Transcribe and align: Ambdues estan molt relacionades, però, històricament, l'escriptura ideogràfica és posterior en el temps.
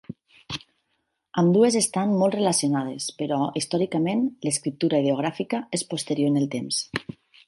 Ambdues 1.41 1.75
estan 1.81 2.15
molt 2.21 2.37
relacionades, 2.37 3.05
però, 3.19 3.37
històricament, 3.61 4.23
l'escriptura 4.47 5.03
ideogràfica 5.05 5.61
és 5.79 5.85
posterior 5.93 6.33
en 6.35 6.41
el 6.43 6.49
temps. 6.57 6.81